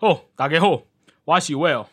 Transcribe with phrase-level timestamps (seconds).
[0.00, 0.84] 哦，大家好，
[1.24, 1.88] 我是 Will，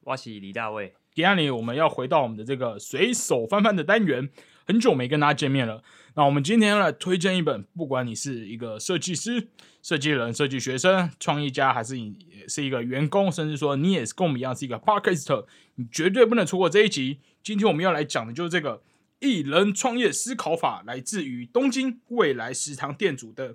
[0.00, 0.94] 我是李大卫。
[1.14, 4.28] 今天我们要回到我们的这个随手翻翻的单元，
[4.66, 5.80] 很久没跟大家见面了。
[6.16, 9.46] 那我们今天来推荐一本，不管你是一个设计师、
[9.80, 17.20] 设计人、设计学生、创意家，还是你是一个员工，甚至说你也是跟我们一样是一个 Podcaster，你绝对不能错过这一集。
[17.44, 18.82] 今天我们要来讲的就是这个
[19.20, 23.54] 艺人创业思考法，来自于东京未来食堂店主的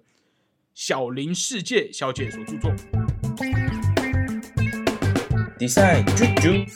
[0.74, 2.72] 小林世界小姐所著作。
[5.58, 6.68] Design 啾啾，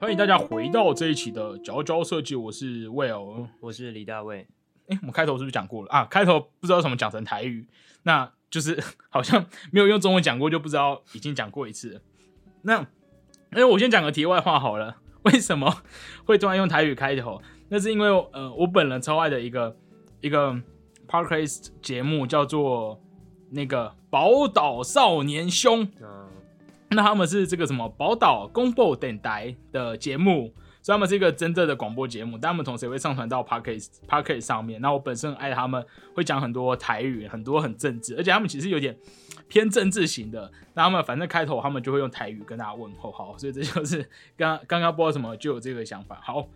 [0.00, 3.46] 欢迎大家回到这一期的佼佼设计，我是 Will。
[3.60, 4.48] 我是李大卫。
[4.88, 6.06] 哎，我们开头是不是讲过了啊？
[6.06, 7.68] 开头不知道怎么讲成台语，
[8.04, 12.00] 那就是好像没有用中文讲过，就不知道已经讲过一次了。
[12.62, 12.86] 那，
[13.50, 14.96] 哎，我先讲个题外话好了。
[15.24, 15.82] 为什么
[16.24, 17.42] 会突然用台语开头？
[17.68, 19.76] 那是因为呃，我本人超爱的一个
[20.22, 20.58] 一个
[21.06, 22.98] podcast 节目叫做
[23.50, 25.86] 那个《宝岛少年兄》。
[26.00, 26.28] 嗯，
[26.90, 34.80] 那他们是这个什么宝岛公布电台的节目，所以他们是一个真正的广播节目，但他们同时也会上传到 Pocket Pocket 上面。
[34.80, 38.96] 那我本身很爱他们，会讲很多台语，很多很政治，而且他们其实有点
[39.48, 40.50] 偏政治型的。
[40.74, 46.20] 那他们反正开头他们就会用台语跟大家问候，好，所以这就是刚 刚刚不知道什么就有这个想法。
[46.22, 46.46] 好，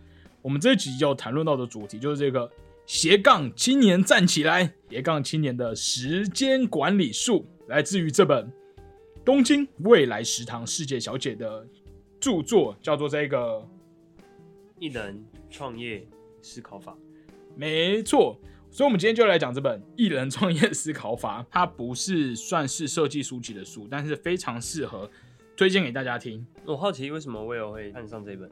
[0.42, 2.48] 我们这集要谈论到的主题就是这个
[2.86, 8.52] 斜杠青年站起来，斜杠青年的时间管理术，来自于这本。
[9.24, 11.66] 东京未来食堂世界小姐的
[12.18, 13.66] 著作叫做这个，
[14.78, 16.06] 艺人创业
[16.40, 16.96] 思考法。
[17.54, 18.38] 没错。
[18.72, 21.42] 所以，我们今天就来讲这本《艺人创业思考法》。
[21.50, 25.10] 它不是算是设计书籍的书，但是非常适合
[25.56, 26.46] 推荐给大家听。
[26.64, 28.48] 我好奇为什么 Will 会看上这本？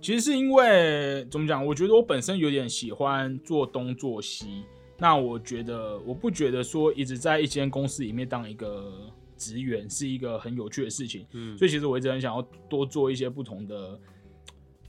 [0.00, 1.64] 其实是因为怎么讲？
[1.64, 4.64] 我觉得我本身有点喜欢做东做西。
[4.98, 9.10] 那我觉得，我不觉得说一直在一间公司里面当一个。
[9.36, 13.98] 职员是一个很有趣的事情，嗯，所以其实我一直很想要多做一些不同的、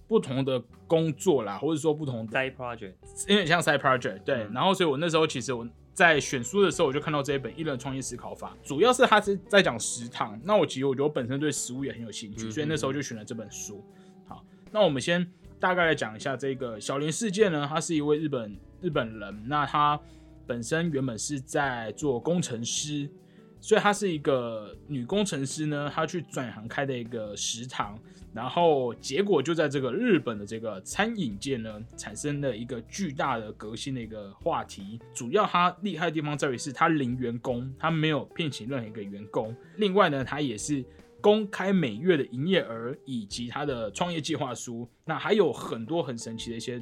[0.07, 2.93] 不同的工作啦，或者说不同的 side project，
[3.27, 4.47] 因为像 side project，对。
[4.53, 10.39] 然后，所以我那时候其实我在选书的时候，我就看到这一本《一人创业思考法》，主要是他是在讲食堂。
[10.43, 13.83] 那我其实我觉得我本身对食物也很有兴趣，所以那时候就选了这本书。
[14.25, 19.99] 好，那我们先大概来讲一下这个小林事件呢，他是一位日本日本人，那他
[20.45, 23.09] 本身原本是在做工程师。
[23.59, 27.99] 所以她是一个女工程师呢，她去转行开的一个食堂，
[28.33, 34.99] 然后结果就在这个日本的这个餐饮界呢，产生了一个巨大的革新的一个话题。
[35.13, 39.55] 主要她厉害的地方在于是她零员工，她没有聘请任何一个员工。
[39.77, 40.85] 另外呢，她也是
[41.19, 46.81] 公开每月的营业额以及她的创业计划书，那还有很多很神奇的一些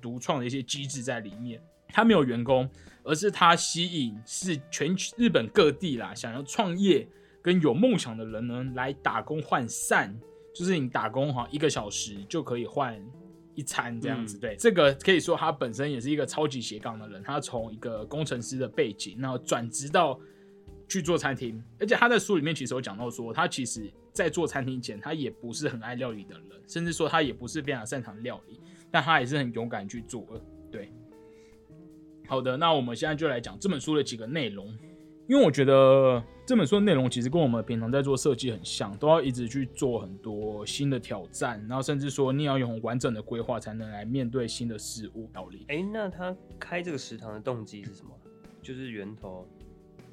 [0.00, 1.60] 独创的一些机制在里面。
[1.88, 2.68] 她没有员工。
[3.06, 7.06] 而是他吸引是全日本各地啦，想要创业
[7.40, 10.12] 跟有梦想的人呢来打工换膳，
[10.52, 13.00] 就是你打工哈一个小时就可以换
[13.54, 14.36] 一餐这样子。
[14.38, 20.18] 对，这个可以说他本身也是一个超级斜杠的人，他从一个工程师的背景，然后转职到
[20.88, 30.26] 去做餐厅，而且他在书里面其实有讲到说，他其实在做餐厅前，他也不是很爱料理的人，甚至说他也不是非常擅长料理，但他也是很勇敢去做。
[30.72, 30.92] 对。
[32.28, 34.66] 好的，那我们现在就来讲这本书的几个内容，
[35.28, 45.28] 因为我觉得这本书的内容其实跟我们平常在做设计很像，都要一直去做很多新的挑战，然后甚至说你要有完整的规划才能来面对新的事物。
[45.32, 45.64] 道理。
[45.68, 48.10] 哎，那他开这个食堂的动机是什么？
[48.62, 49.46] 就是源头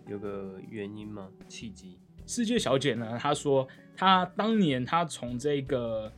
[0.07, 1.29] 有个原因吗？
[1.47, 1.97] 契机？
[2.25, 3.17] 世界小姐呢？
[3.19, 6.11] 她说她当年她从这个。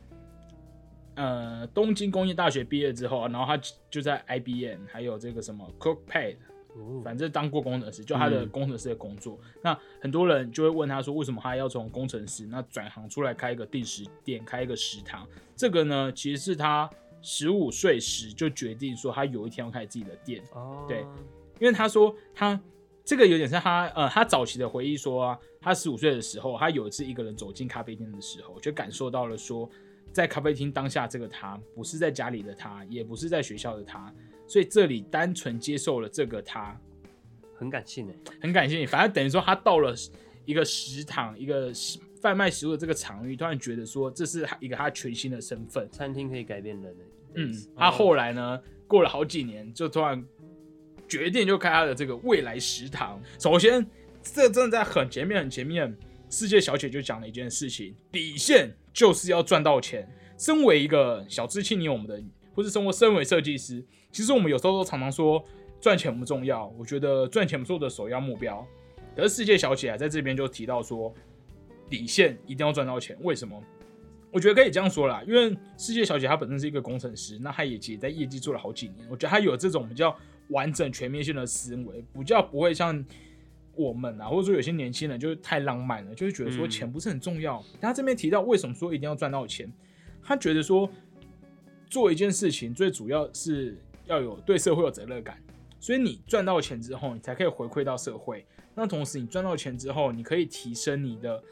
[1.16, 3.56] 呃，东京工业大学毕业之后，然后他
[3.90, 6.36] 就在 IBM 还有这个什么 Cookpad，
[7.02, 9.40] 反正当过工程师，就他的工程师的工作。
[9.62, 15.26] 那很多人就会问他说，为什么他要从工程师那转行出来开一个定时店，开一个食堂？
[15.56, 16.88] 这个呢，其实是他
[17.22, 20.42] 十五岁时就决定说，他有一天要开自己的店。
[20.52, 21.00] 哦，对，
[21.58, 22.60] 因为他说他
[23.06, 29.66] 这个有点像他呃，他早期的回忆说啊，他十五岁的时候，他有一次一个人走进咖啡店的时候，就感受到了说。
[30.16, 34.10] 在咖啡厅当下，这个他不是在家里的他，也不是在学校的他，
[34.46, 36.74] 所以这里单纯接受了这个他，
[37.54, 38.86] 很感谢你，很感谢你。
[38.86, 39.94] 反正等于说他到了
[40.46, 41.70] 一个食堂，一个
[42.18, 45.86] 贩卖食物的这个场域，突然觉得说这是一个他全新的身份。
[45.92, 47.04] 餐厅可以改变人的，
[47.34, 48.58] 嗯，他后来呢，
[48.88, 50.24] 过了好几年，就突然
[51.06, 53.20] 决定就开他的这个未来食堂。
[53.38, 53.86] 首先，
[54.22, 55.94] 这真的在很前面很前面，
[56.30, 58.74] 世界小姐就讲了一件事情，底线。
[58.96, 60.08] 就是要赚到钱。
[60.38, 62.18] 身为一个小资青年，我们的
[62.54, 65.44] 或是生活，身为设计师，其实我们有时候都常常说
[65.78, 66.66] 赚钱不重要。
[66.78, 68.66] 我觉得赚钱不是我的首要目标。
[69.14, 71.12] 可是世界小姐啊，在这边就提到说，
[71.90, 73.14] 底线一定要赚到钱。
[73.20, 73.62] 为什么？
[74.32, 79.06] 我觉得可以这样说啦，因为世界小姐她本身是一个工程师，那她也其实在业绩做了好几年。
[79.10, 80.16] 我觉得她有这种比较
[80.48, 83.04] 完整、全面性的思维，比较不会像
[83.76, 87.62] 我们啊，或者说有些年轻人就是太浪漫了，就是觉得说嗯钱不是很重要。
[87.80, 89.70] 他这边提到为什么说一定要赚到钱，
[90.22, 90.90] 他觉得说
[91.88, 93.76] 做一件事情最主要是
[94.06, 95.36] 要有对社会有责任感，
[95.78, 98.44] 所以你赚到钱之后，你才可以回馈到社会。
[98.74, 101.42] 那同时，你赚到钱之后，你可以提升你的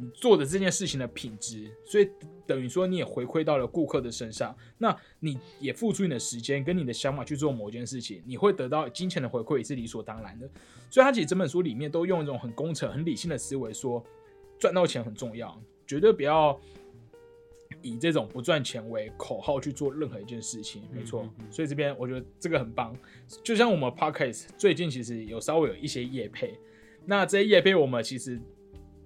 [0.00, 2.08] 你做的这件事情的品质，所以
[2.46, 4.56] 等于说你也回馈到了顾客的身上。
[4.78, 10.48] 那你也付出你的时间跟你的想法去做某件事情，你会得到金钱的回馈也是理所当然的。
[10.88, 14.02] 所以他其实整本书里面都用一种很工程、很理性的思维说，
[14.58, 16.58] 赚到钱很重要，绝对不要
[17.82, 20.82] 以这种不赚钱为口号去做任何一件事情。
[20.92, 22.96] 没错，嗯嗯嗯所以这边我觉得这个很棒。
[23.44, 26.58] 就像我们 podcast 最近其实有稍微有一些业配，
[27.04, 28.40] 那这些业配我们其实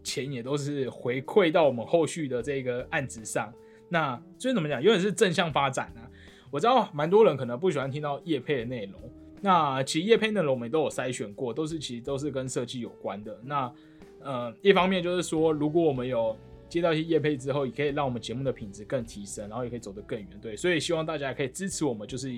[0.05, 3.53] 钱也都是回馈到我们后续的这个案子上。
[3.89, 6.07] 那所以怎么讲，有点是正向发展啊。
[6.51, 9.01] 我知道蛮多人可能不喜欢听到业配的内容，
[9.41, 13.37] 那其实业配内容我们都有筛选过，都是其实都是跟设计有关的。
[13.43, 13.73] 那
[14.21, 16.37] 呃，一方面就是说，如果我们有
[16.69, 20.29] 接到一些业配之后，也可以让我们节目的品质更提升，然后也可以走得更远。
[20.41, 22.33] 对，所以希望大家可以支持我们，就是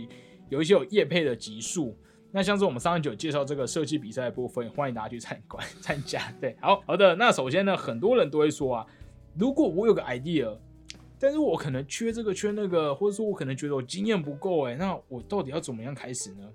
[0.49, 1.97] 有一些有业配的集数。
[2.37, 6.31] 那像是我们上一集有介绍这个设计比赛的部分，欢迎大家去参观 参加。
[6.39, 7.17] 对，好好的。
[7.17, 8.87] 那首先呢，很多人都会说啊，
[9.39, 10.55] 如果我有个 idea，
[11.19, 16.47] 但是我可能缺这个缺那个，或者说我可能觉得我经验不够，哎，那我到底要怎么样开始呢？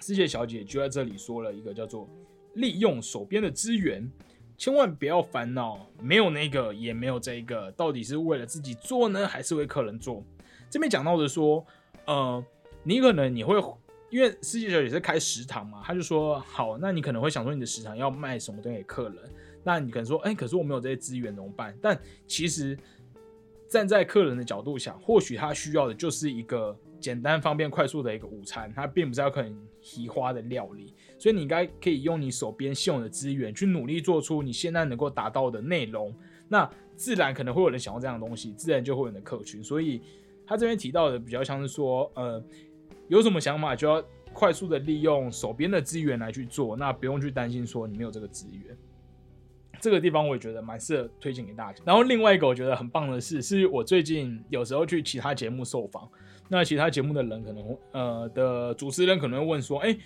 [0.00, 2.08] 世界小姐就在这里说了一个叫做
[2.54, 4.08] 利用手边的资源，
[4.56, 10.22] 千万不要烦恼，没有那个也没有这个，到底是为了自己做呢，还是为客人做？
[10.70, 11.66] 这边讲到的说，
[12.06, 12.44] 呃，
[12.84, 13.60] 你可能你会。
[14.10, 19.18] 因为世界小姐是开食堂嘛，他就说好，那你可能会想说你的食堂要卖什么东西给客人，
[19.62, 21.76] 那你可能说，哎、可是我没有这些资源怎么办？
[21.80, 22.78] 但其实
[23.68, 36.14] 站在客人的角度想，或许他需要的就是一个简单、方便、快速的一个午餐，他并不是要可能提花的料理，所以你应该可以用你手边现有的资源去努力做出你现在能够达到的内容，
[36.48, 39.62] 那自然可能会有人想要这样的东西，自然就会有你的客群。
[39.62, 40.00] 所以
[40.46, 42.42] 他这边提到的比较像是说，呃，
[43.08, 44.02] 有什么想法就要
[44.32, 48.76] 快速的利用手边的资源来去做，那不用去担心说你没有这个资源。
[49.80, 51.82] 这个地方我也觉得蛮适合推荐给大家。
[51.86, 56.08] 然后另外一个我觉得很棒的是，是我最近有时候去其他节目受访，
[56.48, 59.96] 那其他节目的人可能呃的主持人可能会问说，哎、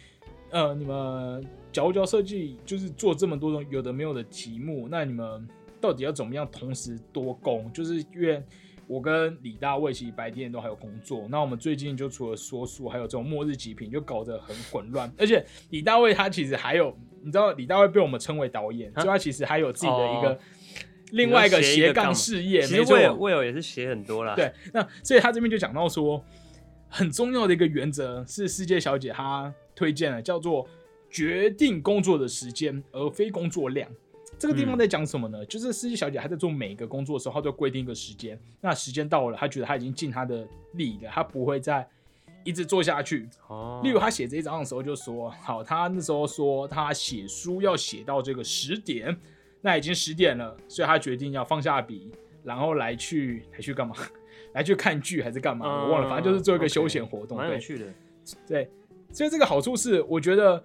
[0.50, 5.48] 呃，你们角角设计就是做这么多种有的没有的题目，那你们
[5.80, 7.72] 到底要怎么样同时多工？
[7.72, 8.44] 就是因为
[8.92, 15.10] 我跟李大卫其实白天都还有工作，那我们最近就除了说书，还有这种末日极品，就搞得很混乱。
[15.16, 20.38] 而且李大卫他其实还有，你知道李大卫被我们称为导演，所以他其实还有自己的一个、哦
[21.12, 23.02] 另外一个斜杠杠事业，其实魏。
[23.02, 26.24] 有魏有也是写很多啦。，对，那所以他这边就讲到说，
[26.88, 30.66] 很重要的一个原则是世界小姐她推荐的，叫做
[31.10, 33.90] 决定工作的时间，而非工作量。
[34.42, 35.46] 这个地方嗯在讲什么呢？
[35.46, 38.36] 就是司机小姐她在做每一个工作的时候，她都会规定一个时间。
[38.60, 41.88] 那时间到了，她觉得她已经尽她的力了，她不会再
[42.42, 43.28] 一直做下去。
[43.46, 49.16] 哦，例如，她写这一章的时候就说：“好，她那时候说她写书要写到这个十点，
[49.60, 52.10] 那已经十点了，所以她决定要放下笔，
[52.42, 53.94] 然后来去来去干嘛？
[54.54, 55.64] 来去看剧还是干嘛？
[55.64, 57.38] 嗯我忘了，反正就是做一个休闲活动。
[57.38, 57.86] 对蛮有趣的。
[58.44, 58.68] 对，
[59.12, 60.60] 所以这个好处是，我觉得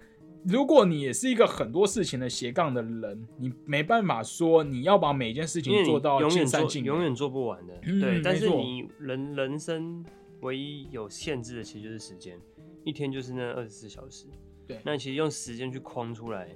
[0.48, 6.86] 如果你也是一个很多事情的斜杠的人，你没办法说你要把每件事情做到尽永远尽美。
[6.86, 8.22] 永远做不完的，嗯对。
[8.22, 10.02] 但是你人人生
[10.40, 12.40] 唯一有限制的，其实就是时间，
[12.82, 14.24] 一天就是那二十四小时。
[14.66, 16.48] 对那其实用时间去框出来，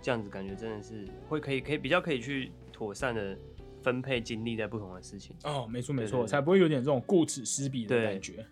[0.00, 3.36] 这样子感觉真的是会可以可以比较可以去妥善的
[3.82, 5.34] 分配精力在不同的事情。
[5.42, 8.46] 哦，没错没错，才不会有点这种顾此失彼的感觉。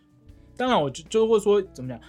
[0.56, 2.00] 当然，我就就会说怎么讲，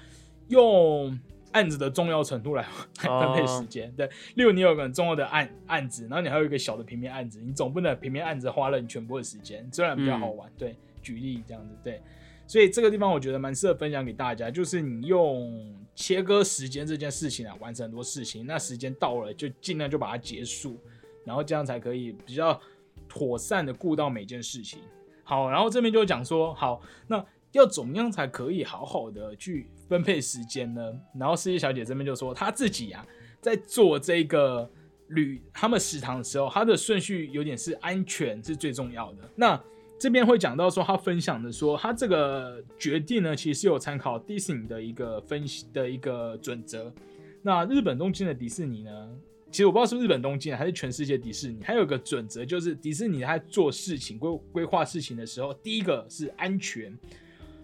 [0.50, 1.20] 用
[1.54, 2.64] 案子的重要程度来
[3.04, 3.92] 来分配时间。
[3.96, 10.52] 对，例如你有个很重要的案案子，然后你还有一个小的平面案子，你总不能平面案子花了你全部的时间，虽然比较好玩。
[10.58, 12.02] 对，举例这样子，对。
[12.46, 18.46] 所以这个地方我觉得蛮适合分享给大家，就是你用切割时间这件事情啊，完成很多事情。
[18.46, 20.78] 那时间到了，就尽量就把它结束，
[21.24, 22.60] 然后这样才可以比较
[23.08, 24.80] 妥善的顾到每件事情。
[25.24, 30.94] 好，然后这边就讲说，好，那要怎么样才可以好好的去分配时间呢？
[31.18, 33.04] 然后司机小姐这边就说，她自己啊，
[33.42, 34.70] 在做这个
[35.08, 39.20] 旅他们食堂的时候，她的顺序有点是安全是最重要的。
[39.36, 39.60] 那
[40.00, 46.94] 这边会讲到说，他分享的说，他这个决定呢，其实是有参考迪士尼的一个分析的一个准则。
[47.42, 49.10] 那日本东京的迪士尼呢，
[49.50, 56.98] 其实我不知道是不是日本东京，还是全世界迪士尼，还有一个准则，就是迪士尼在做事情、规规划事情的时候，第一个是安全，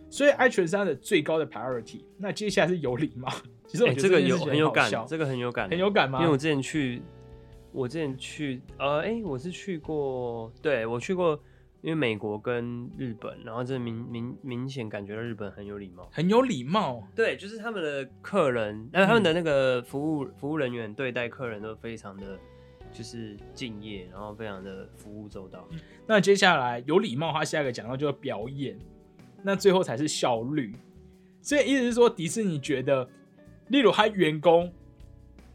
[0.10, 2.04] 所以安全是他的最高的 priority。
[2.18, 3.30] 那接下来是有礼貌。
[3.68, 6.20] 其实我哎、觉得这个有很有感，这个很有感，很有感吗？
[6.20, 7.01] 因为我之前去，
[7.72, 11.39] 我之前去，呃，哎、我是去过，对我去过，
[11.82, 16.10] 因为美国跟日本，然后这明明明显感觉到日本很有礼貌。
[16.12, 22.39] 很有礼貌，对，就是他们的客人，呃，他们的那个服务服务人员对待客人都非常的，
[22.92, 25.68] 就是敬业，然后非常的服务周到。
[26.08, 28.75] 那接下来有礼貌，他下一个讲到就是表演，
[29.43, 30.75] 那最后才是效率。
[31.41, 33.08] 所以意思是说，迪士尼觉得，
[33.69, 34.72] 例如他员工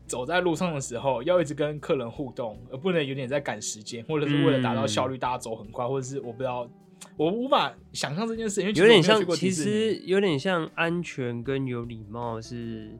[0.06, 6.68] 走在路上的时候，要一直跟客人互动，而不能有点在赶时间，或者是为了达到效率，大家走很快，或者是我不知道，
[7.16, 12.90] 我无法想象这件事，因为其实有点像，其实有点像安全跟有礼貌是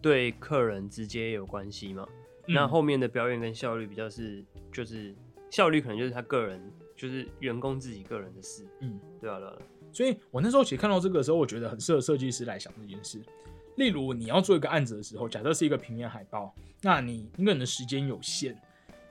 [0.00, 2.06] 对客人直接有关系嘛。
[2.46, 5.14] 那嗯后面的表演跟效率比较是，就是
[5.50, 6.60] 效率可能就是他个人，
[6.96, 8.64] 就是员工自己个人的事。
[8.80, 9.54] 嗯，对啊，对啊
[9.92, 13.20] 所以我那时候其实看到这个的时候，我觉得很适合设计师来想这件事。
[13.76, 18.56] 例如你要做一个案子的时候，假设是一个平面海报，那你你可能时间有限，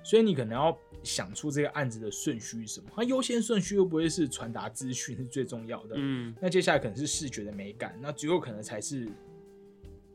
[0.03, 2.89] 所以你可能要想出这个案子的顺序是什么。
[2.93, 9.07] 它优先顺序又不会是传达资讯是最重要的，嗯，那接下来可能是视觉的美感，那最后可能才是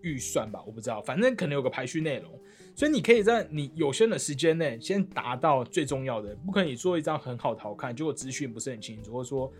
[0.03, 2.31] 预算吧，我不知道，反正可能有个排序内容，
[2.75, 9.51] 所以你可以在你有限的时间内先达到最重要的，不可以做一张很好的好看，结果资讯不是很清楚，或者说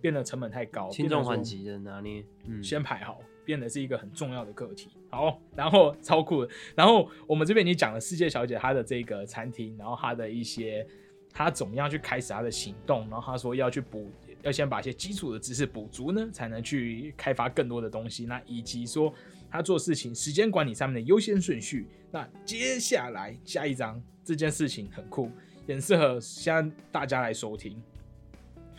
[0.00, 2.24] 变得成本太高，轻重缓急的拿捏。
[2.46, 4.90] 嗯，先排好，变得是一个很重要的课题。
[5.10, 10.86] 好，然后超酷的，然后我们这边已经讲了世界小姐她的这个餐厅，然后她的一些
[11.32, 14.08] 她怎么样去开始她的行动，然后她说要去补，
[14.42, 18.24] 要先把一些基础的知识补足呢，才能去开发更多的东西。
[18.24, 19.12] 那以及说
[19.50, 21.86] 她做事情时间管理上面的优先顺序。
[22.12, 25.28] 那接下来下一章这件事情很酷，
[25.66, 27.82] 也很适合现在大家来收听。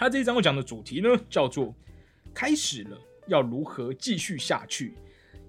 [0.01, 1.71] 他这一章要讲的主题呢，叫做
[2.33, 4.95] “开始了，要如何继续下去”。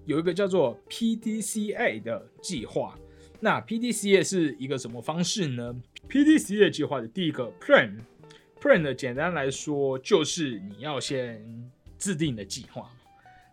[0.05, 2.95] 有一个叫做 PDCA 的计划。
[3.41, 5.75] 那 PDCA 是一个什么方式呢
[6.07, 11.43] ？PDCA 计划的第一个 Plan，Plan 的简单来说就是你要先
[11.97, 12.91] 制定你的计划，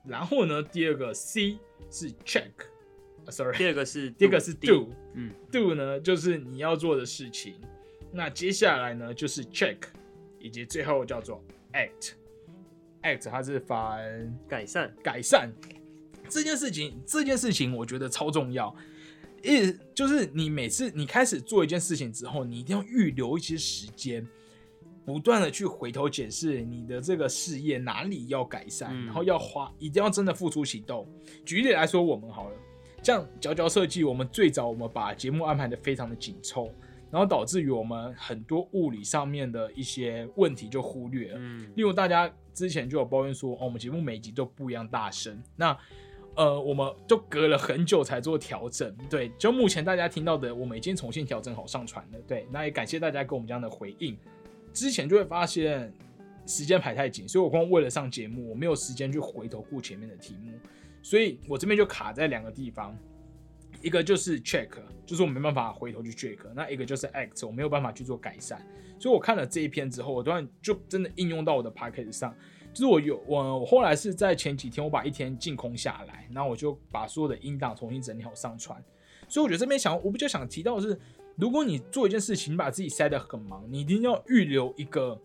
[0.05, 1.57] 然后呢，第二个 C
[1.89, 2.51] 是 Check，
[3.25, 7.55] 啊 sorry，第二个是 第二个是 do Do，嗯 do 呢就是你要做的事情，
[8.11, 9.77] 那接下来呢就是 check，
[10.39, 11.43] 以及最后叫做
[11.73, 12.13] act。
[13.03, 14.93] act 它是反改善。
[15.03, 15.51] 改善
[16.29, 18.75] 这件事情，这件事情我觉得超重要。
[19.41, 24.27] 一就是你每次你开始做一件事情之后，你一定要预留一些时间，
[25.05, 31.07] 不断的去回头检视你的这个事业哪里要改善，嗯然后要花，一定要真的付出行动。
[31.45, 32.55] 举例来说，我们好了，
[33.01, 36.69] 像佼佼设计，我们最早我们把节目安排的非常的紧凑，
[37.11, 41.37] 然后导致于我们很多物理上面的一些问题就忽略了。
[41.39, 45.77] 嗯例如大家之前就有抱怨说，哦，我们节目每一集都不一样大声，那
[46.35, 48.95] 呃，我们就隔了很久才做调整。
[49.09, 52.19] 对，就目前大家听到的，我们已经重新调整好上传了。
[52.27, 54.17] 对，那也感谢大家给我们这样的回应。
[54.71, 55.91] 之前就会发现
[56.45, 60.53] 时间排太紧，所以我光为了上节目，我没有时间去回头顾前面的题目，
[61.01, 62.95] 所以我这边就卡在两个地方。
[63.81, 64.69] 一个就是 check，
[65.05, 68.65] 就是我没办法回头去 check；那一个就是 act，我没有办法去做改善。
[68.99, 72.35] 所以我看了这一篇之后，我突然就真的应用到我的 p a c k a g e 上。
[72.71, 78.79] 就是我有我我后来是在前几天，我把一天净空下来，然后我就把所有的音档重新整理好上传。
[79.27, 80.99] 所以我觉得这边想，我比较想提到的是，
[81.35, 85.19] 如果你做一件事情，你把自己塞得很忙，你一定要预留一个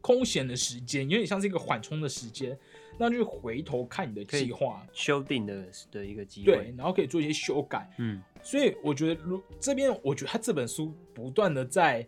[0.00, 2.58] 空闲的时间，有点像是一个缓冲的时间，
[2.98, 7.90] 那就回头看你的计划，修订的的一个机会对。，然后可以做一些修改。
[7.98, 12.06] 嗯所以我觉得，如这边，我觉得他这本书不断的在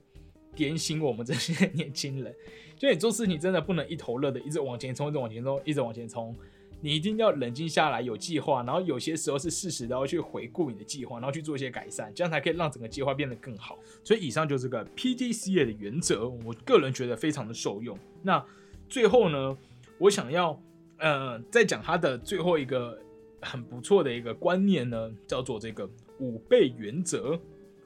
[0.54, 2.34] 点醒我们这些 年轻人，
[2.76, 6.36] 就你做事情真的不能一头热的一直往前冲，一直往前冲，一直往前冲，
[6.82, 13.78] 你一定要冷静下来，有计划，然后有些时候是适时的要去回顾你的计划，然后去做一些改善，这样才可以让整个计划变得更好。
[14.04, 17.98] 所以以上就是个 PDCA 的原则，我个人觉得非常的受用。
[18.22, 18.44] 那
[18.90, 19.56] 最后呢，
[19.98, 20.60] 我想要
[20.98, 22.98] 呃再讲他的最后一个
[23.40, 25.88] 很不错的一个观念呢，叫做这个
[26.18, 27.38] 五倍原则。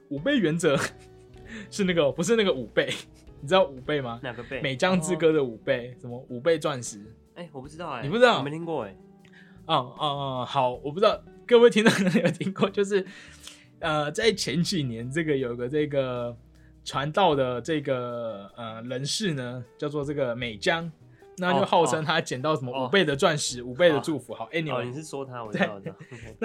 [0.09, 0.77] 五倍原则
[1.71, 2.93] 是那个不是那个五倍，
[3.39, 4.19] 你知道五倍吗？
[4.21, 4.61] 哪个倍？
[4.61, 6.99] 美江之歌的五倍，什么五倍钻石？
[7.35, 8.95] 哎、我不知道哎、你不知道我没听过哎、
[9.65, 10.07] 啊啊
[10.41, 10.45] 啊！
[10.45, 13.05] 好，我不知道各位听众可能有听过，就是
[13.79, 16.35] 呃，在前几年这个有个这个
[16.83, 20.91] 传道的这个呃人士呢，叫做这个美江，
[21.41, 24.31] 那就哦号称他捡到什么哦五倍的钻石、五倍的祝福。
[24.33, 25.95] 好哦，，anyway，你是说他，我知道，我知道。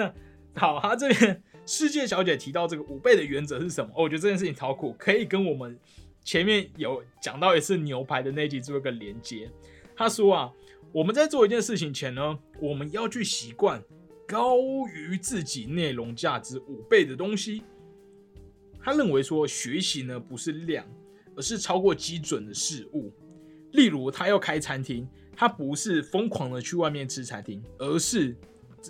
[0.03, 0.11] OK
[0.55, 3.91] 好，他这边世界小姐提到这个五倍的原则是什么？
[3.95, 5.79] 哦，我觉得这件事情超酷，可以跟我们
[6.23, 9.47] 前面有讲到一次牛排的那一集做一个连接。
[9.95, 10.51] 他说啊，
[10.91, 13.79] 我们在做一件事情前呢，我们要去习惯
[14.27, 14.57] 高
[14.91, 17.61] 于自己内容价值五倍的东西。
[18.81, 20.83] 他认为说，学习呢不是量，
[21.35, 23.13] 而是超过基准的事物。
[23.77, 28.35] 例如，他要开餐厅，他不是疯狂的去外面吃餐厅，而是，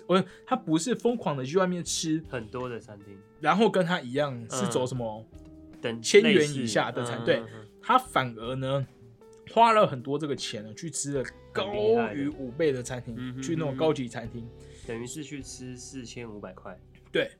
[0.06, 3.16] 我，他不是疯狂的去外面吃，很多的餐厅。
[3.38, 5.24] 然后跟他一样是走什么
[5.80, 7.40] 等千元以下的餐对
[7.80, 8.84] 他反而呢
[9.52, 11.72] 花了很多这个钱呢，去吃了高
[12.14, 14.48] 于五倍的餐厅，去那种高级餐厅。
[14.86, 16.78] 等于是去吃四千五百块。
[17.12, 17.30] 对，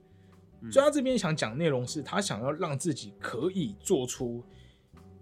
[0.61, 0.71] 嗯。
[0.71, 4.45] 所以他这边想讲内容是他想要让自己可以做出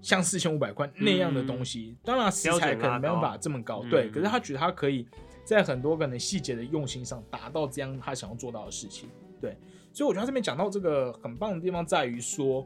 [0.06, 1.96] 像四千五百块那样的东西。
[2.04, 5.06] 当然食材可能没办法这么高，嗯对，可是他觉得他可以
[5.44, 9.08] 在很多可能细节的用心上达到这样他想要做到的事情。
[9.40, 9.56] 对，
[9.92, 12.64] 所以我觉得他这边讲到这个很棒的地方在于说。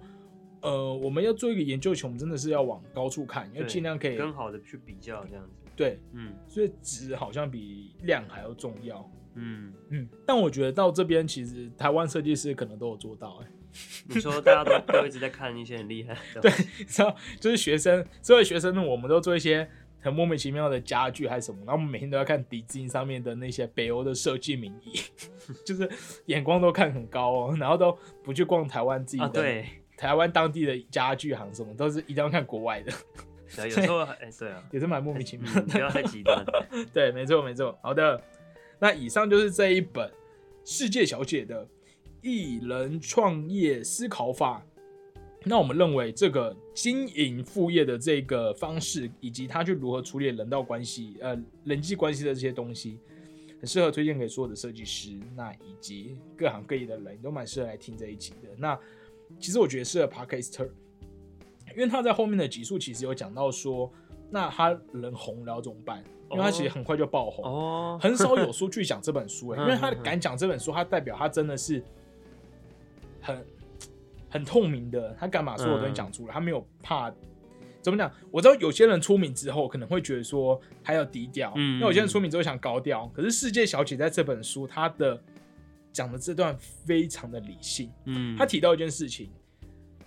[0.62, 5.52] 呃，我们要做一个研究前，我们真的是要往高处看，要尽量可以更好的去比较这样子。
[5.74, 9.10] 对，嗯所以值好像比量还要重要。
[9.36, 13.46] 嗯，嗯，但我觉得到这边，其实台湾设计师可能都有做到、欸，
[14.08, 16.50] 你说大家都都一直在看一些很厉害的， 对，
[16.86, 19.68] 知道就是学生，作为学生呢，我们都做一些
[20.00, 25.00] 很莫名其妙的家具还是什么，然后我们每天都要看底金上面的那些北欧的设计名义，
[25.64, 25.88] 就是
[26.26, 32.92] 眼光都看很高哦，然后都不去逛台湾自己的，啊，对，台湾当地的家具行什么，都是一定要看国外的，
[33.56, 35.72] 对有时候还哎，对啊，也是蛮莫名其妙嗯，的。
[35.72, 36.44] 不要太极端。
[36.92, 37.78] 对，没错没错。
[37.82, 38.22] 好的，
[38.78, 40.08] 那以上就是这一本
[40.64, 41.66] 《世界小姐的
[42.22, 44.62] 艺人创业思考法》。
[45.42, 51.34] 那我们认为这个经营副业的这个方式，以及他去如何处理人道关系、呃
[51.64, 52.98] 人际关系的这些东西，
[53.58, 58.50] 很适合推荐给所有的设计师，那以及各行各业的人都蛮适合来听这一集的。
[58.58, 58.78] 那
[59.38, 60.68] 其实我觉得适合 Podcaster，
[61.74, 63.90] 因为他在后面的集数其实有讲到说，
[64.28, 66.04] 那他人红了要怎么办？
[66.30, 71.82] 因为他其实很快就爆红，哦，很少有 书去讲这本书、欸，嗯因为他敢讲这本书，他代表他真的是
[73.20, 73.46] 很
[74.28, 77.12] 很透明的，他敢把所有东西讲出来，他没有怕。
[77.82, 78.12] 怎么讲？
[78.30, 83.10] 我知道有些人出名之后可能会觉得说他要低调，嗯那有些人出名之后想高调。
[83.14, 85.18] 可是世界小姐在这本书，她的
[85.90, 87.90] 讲的这段非常的理性。
[88.04, 89.30] 嗯，他提到一件事情，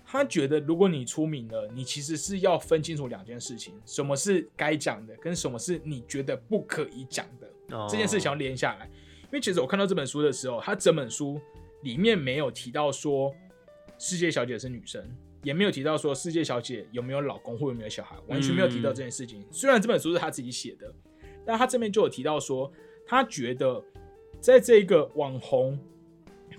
[0.04, 7.76] 他觉得如果你出名了，你其实是要分清楚两件事情：什么是该讲的，跟什么是你觉得不可以讲的。
[7.76, 8.86] 哦这件事情要连下来。
[9.24, 11.40] 因为其实我看到这本书的时候，他整本书
[11.84, 13.32] 里面没有提到说
[13.98, 15.00] 世界小姐是女生，
[15.42, 19.44] 也没有提到说世界小姐有没有老公或有没有小孩，完全没有提到这件事情。
[19.52, 20.92] 虽然这本书是他自己写的，
[21.46, 22.72] 但他这边就有提到说，
[23.06, 23.84] 他觉得
[24.40, 25.78] 在这个网红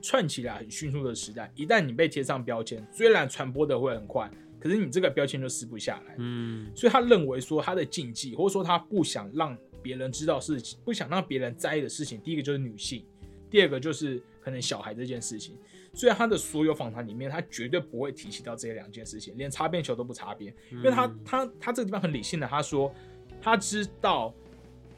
[0.02, 6.16] 串起来很迅速的时代，一旦你被贴上标签，虽然传播的会很快，可是你这个标签就撕不下来。
[6.20, 13.04] 嗯所以他认为说他的禁忌，或者说他不想让别人知道事情，不想让别人在意的事情，第一个就是女性，
[13.50, 15.58] 第二个就是可能小孩这件事情。
[15.94, 21.20] 所以他的所有访谈里面，他绝对不会提起到这两件事情，连擦边球都不擦边，因为他嗯。
[21.24, 22.94] 他他这个地方很理性的，他说
[23.42, 24.34] 他知道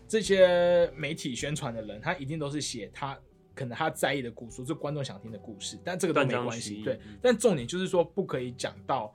[0.08, 3.16] 这些媒体宣传的人，他一定都是写他
[3.54, 7.00] 可能他在意的故事，是观众想听的故事，但这个都没关系，对。
[7.22, 9.14] 但重点就是说，不可以讲到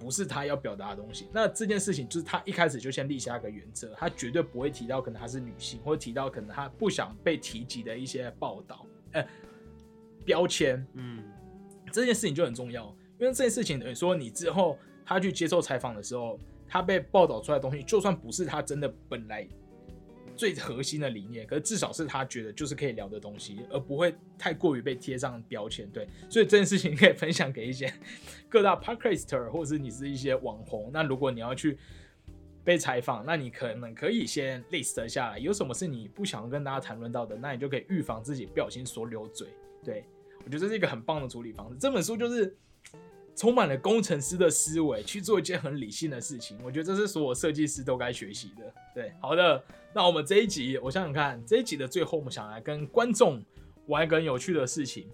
[0.00, 1.28] 不是他要表达的东西。
[1.30, 9.24] 那这件事情就是他一开始就先立下一个原则，他绝对不会提到可能她是女性，或者提到可能他不想被提及的一些报道，呃，
[10.24, 10.84] 标签。
[10.94, 11.22] 嗯
[11.92, 12.86] 这件事情就很重要，
[13.18, 19.46] 因为这件事情等于说你之后他去接受采访的时候，他被报道出来的东西，就算不是他真的本来
[20.40, 25.86] 最核心的理念，可是至少是他觉得就是可以聊的东西，而不会太过于被贴上标签。
[25.90, 27.92] 对，所以这件事情可以分享给一些
[28.48, 30.88] 各大 parker 或者是你是一些网红。
[30.94, 31.76] 那如果你要去
[32.64, 39.48] 被采访，那你可能可以先 list 下来，有什么是你不想跟大家谈论到的，那你就可以预防自己不小心说溜嘴。
[39.84, 40.06] 对，
[40.38, 41.76] 我觉得这是一个很棒的处理方式。
[41.78, 42.56] 这本书就是
[43.40, 46.58] 充满了工程师的思维，去做一件很理性的事情。
[46.62, 48.70] 我觉得这是所有设计师都该学习的。
[48.94, 53.42] 对，好的，那我们这一集，我想想看，这一集的最后，我们想来跟观众
[53.86, 55.08] 玩一个很有趣的事情。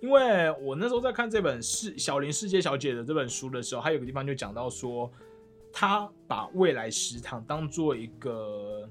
[0.00, 5.08] 因为我那时候在看这本《世小林世界小姐》的这本书的时候，还有个地方就讲到说，
[5.72, 8.88] 他把未来食堂当做一个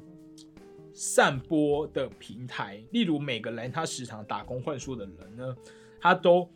[0.93, 5.57] 散播的平台，例如每个来他食堂打工换宿的人呢，
[5.99, 6.49] 他都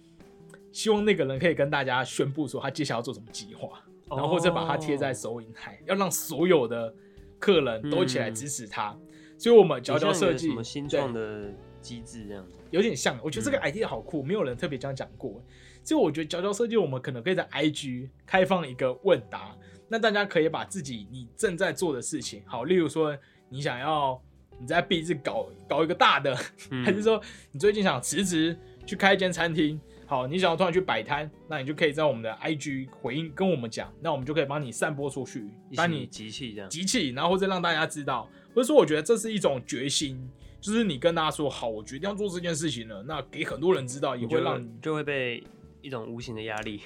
[0.73, 6.93] 希望那个人可以跟大家宣布说他接下来要做什么计划，然后或者把它贴在收银台，要让所有的
[7.39, 8.93] 客人都一起来支持他。
[9.37, 12.57] 所以，我们佼佼设计什么新创的机制这样子。
[12.71, 13.19] 有点像。
[13.23, 15.41] 我觉得这个嗯 idea 好酷，没有人特别这样讲过。
[15.83, 19.55] 所以我觉得佼佼设计，我们可能可以在 IG 开放一个问答，
[19.89, 23.17] 那大家可以把自己你正在做的事情，好，例如说
[23.49, 24.21] 你想要
[24.57, 26.33] 你在 B 字搞搞一个大的，
[26.71, 36.69] 嗯还是说你最近想辞职去开一间餐厅，好，你想要突然去摆摊，那你就可以在我们的 IG 回应跟我们讲，那我们就可以帮你散播出去，一帮你集气这样。
[36.69, 45.43] 集气，然后或者让大家知道，或者说我觉得这是一种决心，就是你跟大家说好，我决定要做这件事情了，那给很多人知道，也会让你就会被
[45.81, 46.81] 一种无形的压力。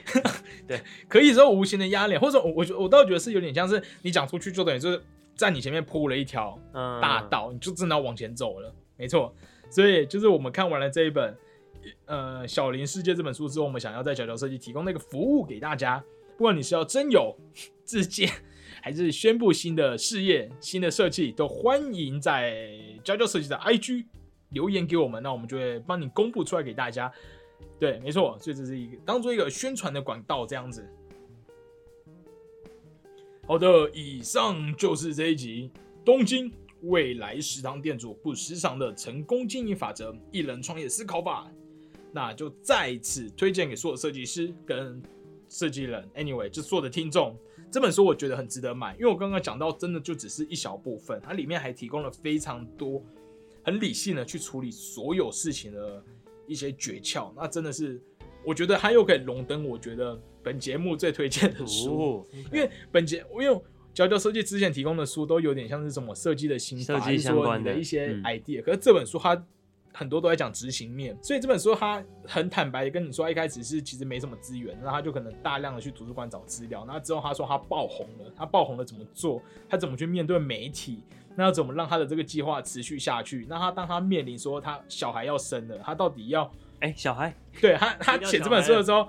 [0.67, 5.01] 对 可以说无形的压力，或者我我觉我倒觉得是有点像是你讲出去，就等于是
[5.35, 9.33] 在你前面铺了一条嗯，大道，你就真的要往前走了，没错。
[9.69, 11.35] 所以就是我们看完了这一本
[12.05, 16.03] 呃《小林世界》这本书之后，我们想要在角角设计提供那个服务给大家，
[16.37, 17.35] 不管你是要真有
[17.83, 18.29] 自荐，
[18.81, 22.69] 还是宣布新的事业、新的设计，都欢迎在
[23.03, 24.05] 角角设计的 IG
[24.49, 27.11] 留言给我们，那我们就会帮你公布出来给大家。
[27.79, 30.87] 对，没错，所以这是一个当做一个宣传的管道这样子。
[33.47, 35.71] 好的，以上就是这一集
[36.03, 41.49] 东京未来食堂店主不时常的成功经营法则——一人创业思考法。
[42.17, 44.99] 那就再次推荐给所有设计师跟
[45.47, 47.37] 设计人，anyway，就所有的听众，
[47.71, 53.03] 这本书我觉得很值得买，因为我刚刚讲到，真的就只是一小部分，它里面还提供了非常多
[53.63, 56.03] 很理性的去处理所有事情的
[56.47, 57.31] 一些诀窍。
[57.35, 58.01] 那真的是，
[58.43, 61.99] 我觉得它又可以荣登我觉得本节目最推荐的书。
[61.99, 63.61] 哦，因为本节因为
[63.93, 69.45] 娇娇设计之前提供的书都有点像是什么设计的心法，设是说相关的你的一些嗯 idea，、可是这本书它
[69.97, 81.03] 很多都在讲执行面，所以这本书他很坦白的跟你说，一开始是其实没什么资源，那他就可能大量的去图书馆找资料，那之后他说他爆红了，他爆红了怎么做，他怎么去面对媒体。
[81.35, 83.45] 那要怎么让他的这个计划持续下去？
[83.47, 87.31] 那他当他面临说他小孩要生了，他到底要哎，小孩，
[87.61, 89.07] 对他，他写这本书的时候，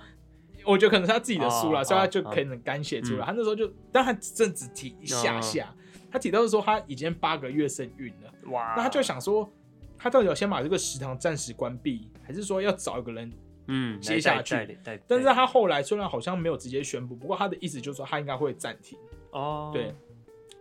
[0.64, 3.24] 我觉得可能是他自己的书啦，哦所以他就哦可能敢写出来。
[3.24, 5.74] 嗯他那时候就，但他正只提一下下，
[6.10, 9.50] 他提到是说他已经八个月身孕了，哇，那他就，想说，
[9.98, 13.32] 他到底要先把这个食堂暂时关闭，还是说要找一个人？
[13.70, 18.98] 嗯，接下去但是他后来虽然好像没有直接宣布，不过他的意思就是说他应该会暂停。
[19.30, 19.94] 哦，对，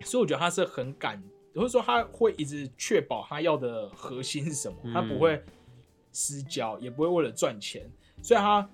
[0.01, 1.23] 所以我觉得他是很敢，
[1.55, 5.41] 或者说他会一直确保他要的核心是什么，他不嗯会
[6.11, 7.89] 失焦，也不会为了赚钱，
[8.21, 8.69] 所以他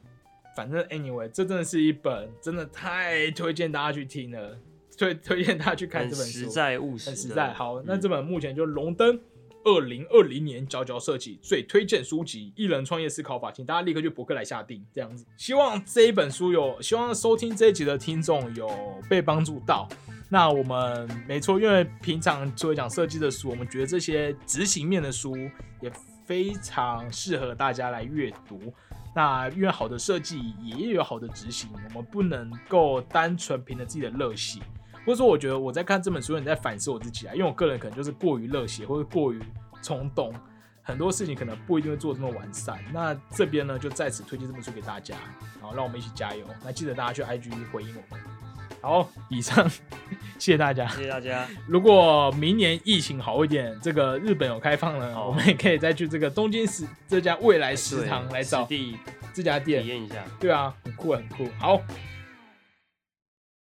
[0.56, 4.58] 反正 anyway，这真的是一本真的太推荐大家去听了，
[4.98, 7.54] 推推荐大家去看这本书，实在务实，很实在。
[7.54, 9.20] 好，那嗯这本目前就荣登
[9.66, 14.86] 二零二零年佼佼设计最推荐书籍《艺人创业思考法》，请大家立刻去博客来下定。
[14.94, 18.70] 这样子，希望这一本书有，希望收听这一集的听众有
[19.10, 19.88] 被帮助到。
[20.30, 25.36] 那我们没错，因为平常除了讲设计的书，我们觉得这些执行面的书
[25.80, 25.92] 也
[26.26, 28.74] 非常适合大家来阅读。
[29.16, 34.60] 那因为好的设计也有好的执行，我们不能够单纯凭着自己的热血，
[35.06, 39.42] 或者说我觉得我在看这本书，你在反思我自己啊，因为我个人可能就是过于热血或者过于
[39.82, 40.34] 冲动，
[40.82, 42.80] 很多事情可能不一定会做这么完善。
[42.94, 45.16] 那这边呢，就在此推荐这本书给大家，
[45.62, 46.46] 好，让我们一起加油。
[46.64, 48.24] 那记得大家去 IG 回应我们。
[48.82, 49.70] 好，以上
[50.38, 50.86] 谢谢大家。
[50.90, 51.48] 谢谢大家。
[51.68, 58.98] 如果明年疫情好一点，这个日本有开放了，哦我们也可以再去这个东京食这家未来食堂来找地
[59.34, 59.88] 这家店体。
[59.88, 60.16] 验一下。
[60.38, 61.48] 对啊，很酷很酷。
[61.58, 61.80] 好，